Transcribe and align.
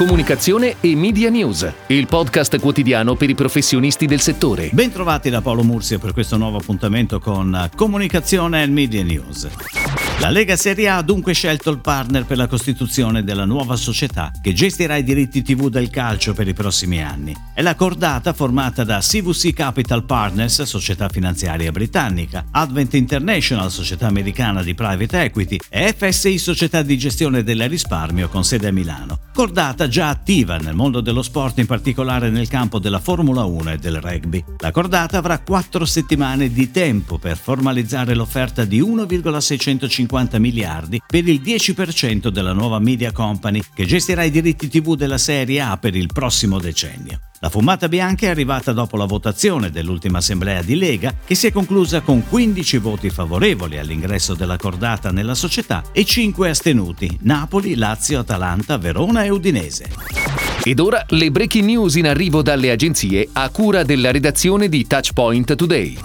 comunicazione 0.00 0.76
e 0.80 0.96
media 0.96 1.28
news, 1.28 1.70
il 1.88 2.06
podcast 2.06 2.58
quotidiano 2.58 3.16
per 3.16 3.28
i 3.28 3.34
professionisti 3.34 4.06
del 4.06 4.22
settore. 4.22 4.70
Bentrovati 4.72 5.28
da 5.28 5.42
Paolo 5.42 5.62
Murzio 5.62 5.98
per 5.98 6.14
questo 6.14 6.38
nuovo 6.38 6.56
appuntamento 6.56 7.20
con 7.20 7.68
Comunicazione 7.76 8.62
e 8.62 8.66
Media 8.66 9.02
News. 9.02 9.46
La 10.20 10.30
Lega 10.30 10.56
Serie 10.56 10.88
A 10.88 10.96
ha 10.96 11.02
dunque 11.02 11.34
scelto 11.34 11.70
il 11.70 11.80
partner 11.80 12.24
per 12.24 12.38
la 12.38 12.46
costituzione 12.46 13.24
della 13.24 13.44
nuova 13.44 13.76
società 13.76 14.30
che 14.40 14.54
gestirà 14.54 14.96
i 14.96 15.02
diritti 15.02 15.42
TV 15.42 15.68
del 15.68 15.90
calcio 15.90 16.32
per 16.32 16.48
i 16.48 16.54
prossimi 16.54 17.02
anni. 17.02 17.36
È 17.52 17.60
la 17.60 17.74
cordata 17.74 18.32
formata 18.32 18.84
da 18.84 19.00
CVC 19.00 19.52
Capital 19.52 20.04
Partners, 20.04 20.62
società 20.62 21.10
finanziaria 21.10 21.72
britannica, 21.72 22.46
Advent 22.52 22.94
International, 22.94 23.70
società 23.70 24.06
americana 24.06 24.62
di 24.62 24.74
private 24.74 25.24
equity, 25.24 25.58
e 25.68 25.94
FSI, 25.94 26.38
società 26.38 26.80
di 26.80 26.96
gestione 26.96 27.42
del 27.42 27.68
risparmio 27.68 28.28
con 28.28 28.44
sede 28.44 28.68
a 28.68 28.72
Milano. 28.72 29.18
Cordata 29.40 29.88
già 29.88 30.10
attiva 30.10 30.58
nel 30.58 30.74
mondo 30.74 31.00
dello 31.00 31.22
sport, 31.22 31.60
in 31.60 31.64
particolare 31.64 32.28
nel 32.28 32.46
campo 32.46 32.78
della 32.78 32.98
Formula 32.98 33.44
1 33.44 33.72
e 33.72 33.78
del 33.78 33.98
rugby. 33.98 34.44
La 34.58 34.70
cordata 34.70 35.16
avrà 35.16 35.38
quattro 35.38 35.86
settimane 35.86 36.52
di 36.52 36.70
tempo 36.70 37.16
per 37.16 37.38
formalizzare 37.38 38.14
l'offerta 38.14 38.66
di 38.66 38.80
1,650 38.80 39.88
150 39.88 40.38
miliardi 40.38 41.00
per 41.06 41.26
il 41.26 41.40
10% 41.40 42.28
della 42.28 42.52
nuova 42.52 42.78
media 42.80 43.12
company 43.12 43.62
che 43.72 43.86
gestirà 43.86 44.24
i 44.24 44.30
diritti 44.30 44.68
TV 44.68 44.94
della 44.94 45.16
Serie 45.16 45.62
A 45.62 45.78
per 45.78 45.96
il 45.96 46.10
prossimo 46.12 46.58
decennio. 46.58 47.29
La 47.42 47.48
fumata 47.48 47.88
bianca 47.88 48.26
è 48.26 48.28
arrivata 48.28 48.74
dopo 48.74 48.98
la 48.98 49.06
votazione 49.06 49.70
dell'ultima 49.70 50.18
assemblea 50.18 50.60
di 50.60 50.76
Lega 50.76 51.14
che 51.24 51.34
si 51.34 51.46
è 51.46 51.50
conclusa 51.50 52.02
con 52.02 52.28
15 52.28 52.76
voti 52.76 53.08
favorevoli 53.08 53.78
all'ingresso 53.78 54.34
della 54.34 54.58
cordata 54.58 55.10
nella 55.10 55.34
società 55.34 55.84
e 55.90 56.04
5 56.04 56.50
astenuti 56.50 57.18
Napoli, 57.22 57.76
Lazio, 57.76 58.18
Atalanta, 58.18 58.76
Verona 58.76 59.24
e 59.24 59.30
Udinese. 59.30 59.88
Ed 60.62 60.80
ora 60.80 61.02
le 61.08 61.30
breaking 61.30 61.64
news 61.64 61.94
in 61.94 62.08
arrivo 62.08 62.42
dalle 62.42 62.70
agenzie 62.70 63.26
a 63.32 63.48
cura 63.48 63.84
della 63.84 64.10
redazione 64.10 64.68
di 64.68 64.86
Touchpoint 64.86 65.54
Today. 65.54 65.96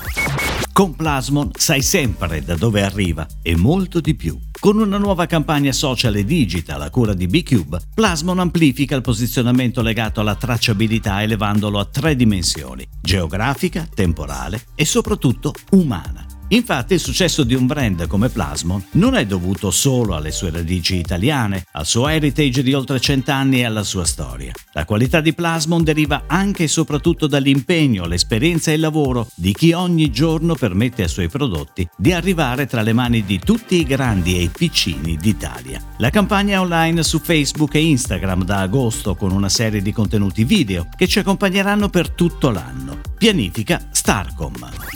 Con 0.71 0.95
Plasmon 0.95 1.49
sai 1.53 1.81
sempre 1.81 2.45
da 2.45 2.55
dove 2.55 2.81
arriva 2.81 3.27
e 3.41 3.57
molto 3.57 3.99
di 3.99 4.15
più. 4.15 4.39
Con 4.59 4.79
una 4.79 4.97
nuova 4.97 5.27
campagna 5.27 5.71
social 5.71 6.15
e 6.15 6.23
digital 6.23 6.81
a 6.81 6.89
cura 6.89 7.13
di 7.13 7.27
B-Cube, 7.27 7.79
Plasmon 7.93 8.39
amplifica 8.39 8.95
il 8.95 9.01
posizionamento 9.01 9.81
legato 9.81 10.21
alla 10.21 10.35
tracciabilità 10.35 11.21
elevandolo 11.21 11.77
a 11.77 11.85
tre 11.85 12.15
dimensioni, 12.15 12.87
geografica, 12.99 13.87
temporale 13.93 14.65
e 14.73 14.85
soprattutto 14.85 15.53
umana. 15.71 16.34
Infatti 16.49 16.93
il 16.93 16.99
successo 16.99 17.43
di 17.43 17.55
un 17.55 17.65
brand 17.65 18.05
come 18.07 18.29
Plasmon 18.29 18.83
non 18.91 19.15
è 19.15 19.25
dovuto 19.25 19.71
solo 19.71 20.15
alle 20.15 20.31
sue 20.31 20.51
radici 20.51 20.95
italiane, 20.97 21.65
al 21.71 21.87
suo 21.87 22.07
heritage 22.07 22.61
di 22.61 22.73
oltre 22.73 22.99
cent'anni 22.99 23.61
e 23.61 23.65
alla 23.65 23.83
sua 23.83 24.05
storia. 24.05 24.51
La 24.73 24.85
qualità 24.85 25.21
di 25.21 25.33
Plasmon 25.33 25.83
deriva 25.83 26.23
anche 26.27 26.63
e 26.63 26.67
soprattutto 26.67 27.25
dall'impegno, 27.25 28.05
l'esperienza 28.05 28.69
e 28.69 28.75
il 28.75 28.81
lavoro 28.81 29.27
di 29.33 29.53
chi 29.53 29.71
ogni 29.71 30.11
giorno 30.11 30.53
permette 30.53 31.03
ai 31.03 31.09
suoi 31.09 31.29
prodotti 31.29 31.87
di 31.97 32.13
arrivare 32.13 32.67
tra 32.67 32.83
le 32.83 32.93
mani 32.93 33.23
di 33.25 33.39
tutti 33.39 33.79
i 33.79 33.83
grandi 33.83 34.37
e 34.37 34.43
i 34.43 34.49
piccini 34.49 35.17
d'Italia. 35.17 35.81
La 35.97 36.11
campagna 36.11 36.57
è 36.57 36.59
online 36.59 37.01
su 37.01 37.19
Facebook 37.19 37.73
e 37.73 37.83
Instagram 37.83 38.43
da 38.43 38.59
agosto 38.59 39.15
con 39.15 39.31
una 39.31 39.49
serie 39.49 39.81
di 39.81 39.91
contenuti 39.91 40.43
video 40.43 40.87
che 40.95 41.07
ci 41.07 41.19
accompagneranno 41.19 41.89
per 41.89 42.11
tutto 42.11 42.51
l'anno. 42.51 43.01
Pianifica 43.17 43.87
Starcom. 43.91 44.94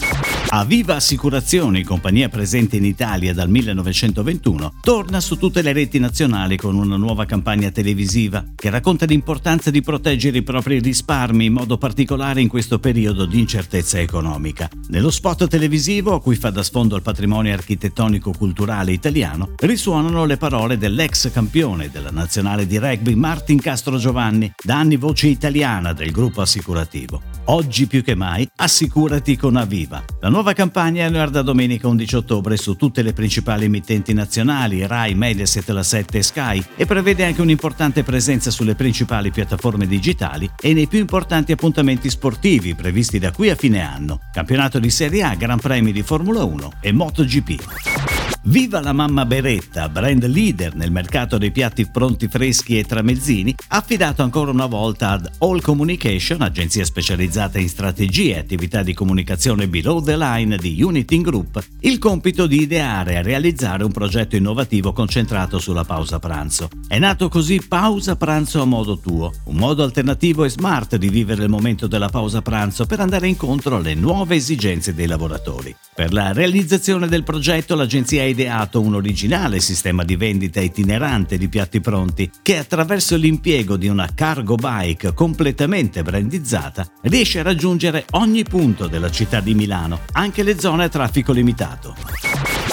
Aviva 0.51 0.95
Assicurazioni, 0.95 1.83
compagnia 1.83 2.27
presente 2.27 2.77
in 2.77 2.83
Italia 2.83 3.35
dal 3.35 3.49
1921, 3.49 4.73
torna 4.81 5.19
su 5.19 5.37
tutte 5.37 5.61
le 5.61 5.73
reti 5.73 5.99
nazionali 5.99 6.57
con 6.57 6.75
una 6.75 6.97
nuova 6.97 7.25
campagna 7.25 7.69
televisiva 7.69 8.43
che 8.55 8.71
racconta 8.71 9.05
l'importanza 9.05 9.69
di 9.69 9.83
proteggere 9.83 10.39
i 10.39 10.43
propri 10.43 10.79
risparmi 10.79 11.45
in 11.45 11.53
modo 11.53 11.77
particolare 11.77 12.41
in 12.41 12.47
questo 12.47 12.79
periodo 12.79 13.27
di 13.27 13.37
incertezza 13.37 13.99
economica. 13.99 14.67
Nello 14.87 15.11
spot 15.11 15.47
televisivo, 15.47 16.15
a 16.15 16.21
cui 16.21 16.35
fa 16.35 16.49
da 16.49 16.63
sfondo 16.63 16.95
il 16.95 17.03
patrimonio 17.03 17.53
architettonico-culturale 17.53 18.91
italiano, 18.91 19.51
risuonano 19.57 20.25
le 20.25 20.37
parole 20.37 20.79
dell'ex 20.79 21.31
campione 21.31 21.91
della 21.91 22.09
nazionale 22.09 22.65
di 22.65 22.79
rugby 22.79 23.13
Martin 23.13 23.59
Castro 23.59 23.97
Giovanni, 23.97 24.51
da 24.59 24.79
anni 24.79 24.95
voce 24.95 25.27
italiana 25.27 25.93
del 25.93 26.09
gruppo 26.11 26.41
assicurativo. 26.41 27.21
Oggi 27.45 27.85
più 27.85 28.03
che 28.03 28.15
mai, 28.15 28.47
assicurati 28.55 29.35
con 29.35 29.55
Aviva. 29.55 30.03
La 30.19 30.29
nuova 30.29 30.37
campagna 30.53 31.05
è 31.05 31.29
da 31.29 31.41
domenica 31.41 31.87
11 31.87 32.15
ottobre 32.15 32.57
su 32.57 32.75
tutte 32.75 33.01
le 33.01 33.13
principali 33.13 33.65
emittenti 33.65 34.13
nazionali, 34.13 34.85
Rai, 34.87 35.13
Mediaset, 35.13 35.69
La 35.69 35.83
7 35.83 36.17
e 36.17 36.23
Sky, 36.23 36.63
e 36.75 36.85
prevede 36.85 37.25
anche 37.25 37.41
un'importante 37.41 38.03
presenza 38.03 38.49
sulle 38.49 38.75
principali 38.75 39.31
piattaforme 39.31 39.87
digitali 39.87 40.49
e 40.59 40.73
nei 40.73 40.87
più 40.87 40.99
importanti 40.99 41.51
appuntamenti 41.51 42.09
sportivi 42.09 42.75
previsti 42.75 43.19
da 43.19 43.31
qui 43.31 43.49
a 43.49 43.55
fine 43.55 43.81
anno. 43.81 44.21
Campionato 44.31 44.79
di 44.79 44.89
Serie 44.89 45.23
A, 45.23 45.35
Gran 45.35 45.59
Premi 45.59 45.91
di 45.91 46.01
Formula 46.01 46.43
1 46.43 46.71
e 46.81 46.91
MotoGP. 46.91 48.38
Viva 48.43 48.79
la 48.79 48.93
mamma 48.93 49.25
Beretta, 49.25 49.89
brand 49.89 50.25
leader 50.25 50.73
nel 50.73 50.91
mercato 50.91 51.37
dei 51.37 51.51
piatti 51.51 51.85
pronti 51.85 52.29
freschi 52.29 52.79
e 52.79 52.85
tramezzini, 52.85 53.53
affidato 53.67 54.23
ancora 54.23 54.49
una 54.49 54.65
volta 54.65 55.11
ad 55.11 55.29
All 55.39 55.59
Communication, 55.59 56.41
agenzia 56.41 56.85
specializzata 56.85 57.59
in 57.59 57.67
strategie 57.67 58.35
e 58.35 58.39
attività 58.39 58.81
di 58.81 58.93
comunicazione 58.93 59.67
below 59.67 60.01
the 60.01 60.15
line 60.15 60.57
di 60.57 60.81
Uniting 60.81 61.23
Group, 61.23 61.61
il 61.81 61.99
compito 61.99 62.47
di 62.47 62.61
ideare 62.61 63.15
e 63.15 63.21
realizzare 63.21 63.83
un 63.83 63.91
progetto 63.91 64.37
innovativo 64.37 64.93
concentrato 64.93 65.59
sulla 65.59 65.83
pausa 65.83 66.17
pranzo. 66.17 66.69
È 66.87 66.97
nato 66.97 67.27
così 67.27 67.61
Pausa 67.67 68.15
Pranzo 68.15 68.61
a 68.61 68.65
modo 68.65 68.99
tuo, 68.99 69.33
un 69.45 69.57
modo 69.57 69.83
alternativo 69.83 70.45
e 70.45 70.49
smart 70.49 70.95
di 70.95 71.09
vivere 71.09 71.43
il 71.43 71.49
momento 71.49 71.87
della 71.87 72.09
pausa 72.09 72.41
pranzo 72.41 72.85
per 72.85 73.01
andare 73.01 73.27
incontro 73.27 73.75
alle 73.75 73.95
nuove 73.95 74.35
esigenze 74.35 74.93
dei 74.93 75.07
lavoratori. 75.07 75.75
Per 75.93 76.13
la 76.13 76.31
realizzazione 76.31 77.07
del 77.07 77.23
progetto 77.23 77.75
l'agenzia 77.75 78.23
ha 78.23 78.27
ideato 78.29 78.81
un 78.81 78.95
originale 78.95 79.59
sistema 79.59 80.03
di 80.03 80.15
vendita 80.15 80.61
itinerante 80.61 81.37
di 81.37 81.49
piatti 81.49 81.81
pronti 81.81 82.29
che 82.41 82.57
attraverso 82.57 83.15
l'impiego 83.17 83.75
di 83.75 83.87
una 83.87 84.09
cargo 84.15 84.55
bike 84.55 85.13
completamente 85.13 86.01
brandizzata 86.01 86.87
riesce 87.01 87.39
a 87.39 87.43
raggiungere 87.43 88.05
ogni 88.11 88.43
punto 88.43 88.87
della 88.87 89.11
città 89.11 89.39
di 89.39 89.53
Milano, 89.53 89.99
anche 90.13 90.43
le 90.43 90.59
zone 90.59 90.85
a 90.85 90.89
traffico 90.89 91.31
limitato. 91.31 91.95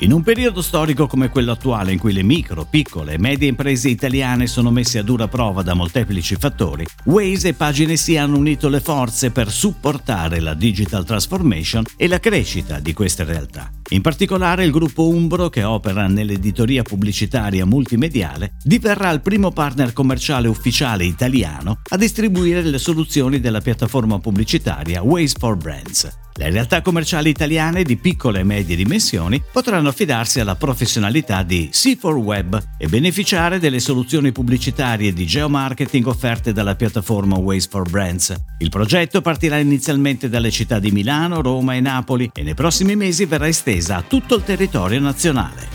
In 0.00 0.12
un 0.12 0.22
periodo 0.22 0.60
storico 0.60 1.06
come 1.06 1.30
quello 1.30 1.52
attuale 1.52 1.90
in 1.90 1.98
cui 1.98 2.12
le 2.12 2.22
micro, 2.22 2.66
piccole 2.68 3.14
e 3.14 3.18
medie 3.18 3.48
imprese 3.48 3.88
italiane 3.88 4.46
sono 4.46 4.70
messe 4.70 4.98
a 4.98 5.02
dura 5.02 5.26
prova 5.26 5.62
da 5.62 5.72
molteplici 5.72 6.36
fattori, 6.36 6.84
Waze 7.04 7.48
e 7.48 7.54
Pagine 7.54 7.96
Si 7.96 8.14
hanno 8.18 8.36
unito 8.36 8.68
le 8.68 8.80
forze 8.80 9.30
per 9.30 9.50
supportare 9.50 10.40
la 10.40 10.52
digital 10.52 11.06
transformation 11.06 11.84
e 11.96 12.08
la 12.08 12.20
crescita 12.20 12.78
di 12.78 12.92
queste 12.92 13.24
realtà. 13.24 13.70
In 13.90 14.00
particolare 14.00 14.64
il 14.64 14.72
gruppo 14.72 15.08
Umbro, 15.08 15.48
che 15.48 15.62
opera 15.62 16.08
nell'editoria 16.08 16.82
pubblicitaria 16.82 17.64
multimediale, 17.64 18.56
diverrà 18.64 19.10
il 19.10 19.20
primo 19.20 19.52
partner 19.52 19.92
commerciale 19.92 20.48
ufficiale 20.48 21.04
italiano 21.04 21.78
a 21.90 21.96
distribuire 21.96 22.62
le 22.62 22.78
soluzioni 22.78 23.38
della 23.38 23.60
piattaforma 23.60 24.18
pubblicitaria 24.18 25.02
Waze 25.02 25.34
for 25.38 25.56
Brands. 25.56 26.25
Le 26.38 26.50
realtà 26.50 26.82
commerciali 26.82 27.30
italiane 27.30 27.82
di 27.82 27.96
piccole 27.96 28.40
e 28.40 28.44
medie 28.44 28.76
dimensioni 28.76 29.42
potranno 29.50 29.88
affidarsi 29.88 30.38
alla 30.38 30.54
professionalità 30.54 31.42
di 31.42 31.70
C4Web 31.72 32.62
e 32.76 32.88
beneficiare 32.88 33.58
delle 33.58 33.80
soluzioni 33.80 34.32
pubblicitarie 34.32 35.14
di 35.14 35.24
geomarketing 35.24 36.06
offerte 36.06 36.52
dalla 36.52 36.76
piattaforma 36.76 37.38
Waze 37.38 37.68
for 37.70 37.88
Brands. 37.88 38.34
Il 38.58 38.68
progetto 38.68 39.22
partirà 39.22 39.56
inizialmente 39.56 40.28
dalle 40.28 40.50
città 40.50 40.78
di 40.78 40.90
Milano, 40.90 41.40
Roma 41.40 41.74
e 41.74 41.80
Napoli 41.80 42.30
e 42.34 42.42
nei 42.42 42.54
prossimi 42.54 42.96
mesi 42.96 43.24
verrà 43.24 43.48
estesa 43.48 43.96
a 43.96 44.02
tutto 44.02 44.36
il 44.36 44.44
territorio 44.44 45.00
nazionale. 45.00 45.65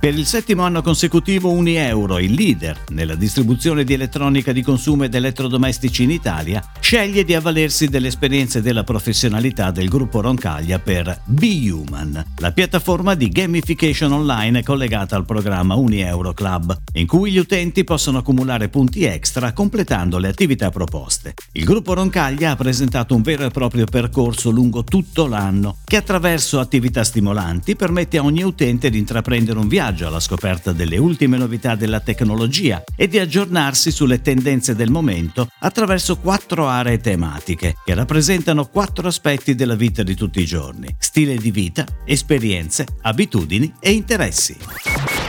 Per 0.00 0.16
il 0.16 0.26
settimo 0.26 0.62
anno 0.62 0.80
consecutivo 0.80 1.50
Unieuro, 1.50 2.20
il 2.20 2.32
leader 2.32 2.84
nella 2.90 3.16
distribuzione 3.16 3.82
di 3.82 3.94
elettronica 3.94 4.52
di 4.52 4.62
consumo 4.62 5.02
ed 5.02 5.14
elettrodomestici 5.14 6.04
in 6.04 6.12
Italia, 6.12 6.62
sceglie 6.78 7.24
di 7.24 7.34
avvalersi 7.34 7.88
delle 7.88 8.06
esperienze 8.06 8.58
e 8.58 8.62
della 8.62 8.84
professionalità 8.84 9.72
del 9.72 9.88
gruppo 9.88 10.20
Roncaglia 10.20 10.78
per 10.78 11.22
Be 11.24 11.68
Human, 11.68 12.24
la 12.36 12.52
piattaforma 12.52 13.14
di 13.14 13.28
gamification 13.28 14.12
online 14.12 14.62
collegata 14.62 15.16
al 15.16 15.24
programma 15.24 15.74
Unieuro 15.74 16.32
Club, 16.32 16.80
in 16.92 17.06
cui 17.08 17.32
gli 17.32 17.38
utenti 17.38 17.82
possono 17.82 18.18
accumulare 18.18 18.68
punti 18.68 19.02
extra 19.02 19.52
completando 19.52 20.18
le 20.18 20.28
attività 20.28 20.70
proposte. 20.70 21.34
Il 21.52 21.64
gruppo 21.64 21.94
Roncaglia 21.94 22.52
ha 22.52 22.56
presentato 22.56 23.16
un 23.16 23.22
vero 23.22 23.46
e 23.46 23.50
proprio 23.50 23.84
percorso 23.84 24.50
lungo 24.50 24.84
tutto 24.84 25.26
l'anno 25.26 25.78
che 25.84 25.96
attraverso 25.96 26.60
attività 26.60 27.02
stimolanti 27.02 27.74
permette 27.74 28.18
a 28.18 28.22
ogni 28.22 28.44
utente 28.44 28.90
di 28.90 28.98
intraprendere 28.98 29.58
un 29.58 29.66
viaggio 29.66 29.77
viaggio 29.78 30.08
alla 30.08 30.18
scoperta 30.18 30.72
delle 30.72 30.98
ultime 30.98 31.36
novità 31.36 31.76
della 31.76 32.00
tecnologia 32.00 32.82
e 32.96 33.06
di 33.06 33.20
aggiornarsi 33.20 33.92
sulle 33.92 34.20
tendenze 34.20 34.74
del 34.74 34.90
momento 34.90 35.46
attraverso 35.60 36.16
quattro 36.18 36.66
aree 36.66 36.98
tematiche 36.98 37.76
che 37.84 37.94
rappresentano 37.94 38.66
quattro 38.66 39.06
aspetti 39.06 39.54
della 39.54 39.76
vita 39.76 40.02
di 40.02 40.16
tutti 40.16 40.40
i 40.40 40.46
giorni, 40.46 40.92
stile 40.98 41.36
di 41.36 41.52
vita, 41.52 41.84
esperienze, 42.04 42.86
abitudini 43.02 43.72
e 43.78 43.92
interessi. 43.92 44.56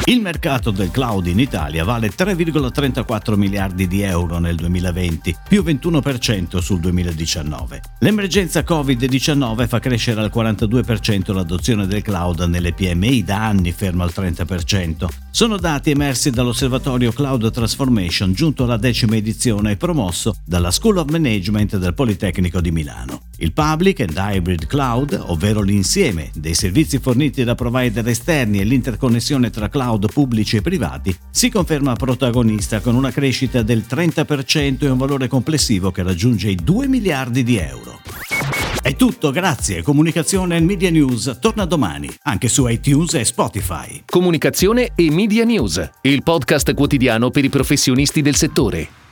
Il 0.09 0.21
mercato 0.21 0.71
del 0.71 0.89
cloud 0.89 1.27
in 1.27 1.37
Italia 1.37 1.83
vale 1.83 2.09
3,34 2.09 3.35
miliardi 3.35 3.85
di 3.85 4.01
euro 4.01 4.39
nel 4.39 4.55
2020, 4.55 5.35
più 5.47 5.61
21% 5.61 6.57
sul 6.57 6.79
2019. 6.79 7.79
L'emergenza 7.99 8.61
Covid-19 8.61 9.67
fa 9.67 9.77
crescere 9.77 10.21
al 10.21 10.31
42% 10.33 11.31
l'adozione 11.31 11.85
del 11.85 12.01
cloud 12.01 12.39
nelle 12.39 12.73
PMI 12.73 13.23
da 13.23 13.45
anni 13.45 13.71
fermo 13.71 14.01
al 14.01 14.11
30%. 14.11 15.05
Sono 15.29 15.57
dati 15.57 15.91
emersi 15.91 16.31
dall'osservatorio 16.31 17.11
Cloud 17.11 17.51
Transformation 17.51 18.33
giunto 18.33 18.63
alla 18.63 18.77
decima 18.77 19.15
edizione 19.15 19.73
e 19.73 19.77
promosso 19.77 20.37
dalla 20.43 20.71
School 20.71 20.97
of 20.97 21.09
Management 21.11 21.77
del 21.77 21.93
Politecnico 21.93 22.59
di 22.61 22.71
Milano. 22.71 23.28
Il 23.41 23.53
Public 23.53 24.01
and 24.01 24.17
Hybrid 24.17 24.67
Cloud, 24.67 25.17
ovvero 25.27 25.61
l'insieme 25.61 26.29
dei 26.33 26.53
servizi 26.53 26.99
forniti 26.99 27.45
da 27.45 27.55
provider 27.55 28.05
esterni 28.05 28.59
e 28.59 28.65
l'interconnessione 28.65 29.49
tra 29.49 29.69
cloud 29.69 30.11
pubblici 30.11 30.57
e 30.57 30.61
privati, 30.61 31.15
si 31.31 31.49
conferma 31.49 31.95
protagonista 31.95 32.81
con 32.81 32.95
una 32.95 33.11
crescita 33.11 33.61
del 33.61 33.85
30% 33.89 34.83
e 34.83 34.89
un 34.89 34.97
valore 34.97 35.29
complessivo 35.29 35.89
che 35.89 36.03
raggiunge 36.03 36.49
i 36.49 36.55
2 36.55 36.89
miliardi 36.89 37.43
di 37.43 37.55
euro. 37.55 38.01
È 38.81 38.95
tutto, 38.97 39.31
grazie. 39.31 39.83
Comunicazione 39.83 40.57
e 40.57 40.61
Media 40.61 40.89
News 40.89 41.37
torna 41.39 41.63
domani, 41.63 42.09
anche 42.23 42.49
su 42.49 42.67
iTunes 42.67 43.13
e 43.13 43.23
Spotify. 43.23 44.03
Comunicazione 44.05 44.91
e 44.95 45.09
Media 45.11 45.45
News, 45.45 45.89
il 46.01 46.23
podcast 46.23 46.73
quotidiano 46.73 47.29
per 47.29 47.45
i 47.45 47.49
professionisti 47.49 48.21
del 48.21 48.35
settore. 48.35 49.08